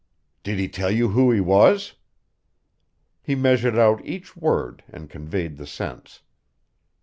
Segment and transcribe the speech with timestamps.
[0.41, 1.93] "Did he tell you who he was?"
[3.21, 6.23] He measured out each word and conveyed the sense.